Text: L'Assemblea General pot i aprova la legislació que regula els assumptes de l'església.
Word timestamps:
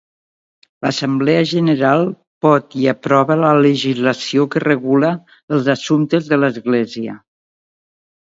L'Assemblea 0.85 1.41
General 1.49 2.05
pot 2.45 2.77
i 2.85 2.87
aprova 2.93 3.37
la 3.41 3.51
legislació 3.65 4.47
que 4.55 4.63
regula 4.65 5.11
els 5.57 5.69
assumptes 5.77 6.31
de 6.33 6.41
l'església. 6.45 7.17